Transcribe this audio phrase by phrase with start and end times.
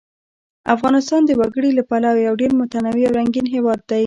[0.75, 3.99] افغانستان د وګړي له پلوه یو ډېر متنوع او رنګین هېواد دی.